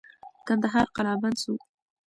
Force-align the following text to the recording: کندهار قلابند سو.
کندهار 0.47 0.85
قلابند 0.95 1.35
سو. 1.43 1.53